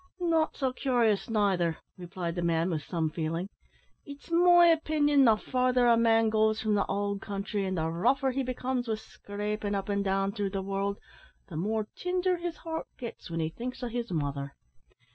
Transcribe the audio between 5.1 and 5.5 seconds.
the